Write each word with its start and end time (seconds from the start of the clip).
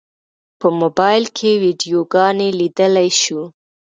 په 0.59 0.67
موبایل 0.79 1.23
کې 1.37 1.51
ویډیوګانې 1.63 2.49
لیدلی 2.59 3.09
شو. 3.21 3.41